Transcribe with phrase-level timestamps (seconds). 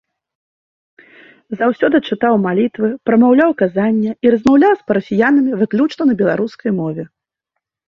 [1.59, 7.03] Заўсёды чытаў малітвы, прамаўляў казання і размаўляў з парафіянамі выключна на беларускай мове.